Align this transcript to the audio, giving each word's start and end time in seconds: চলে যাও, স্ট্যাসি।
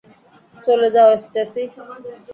চলে 0.65 0.87
যাও, 0.95 1.09
স্ট্যাসি। 1.23 1.63